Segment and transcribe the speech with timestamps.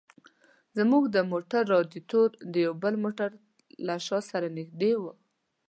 [0.77, 3.29] زموږ د موټر رادیاټور د یو بل موټر
[3.87, 5.03] له شا سره نږدې و.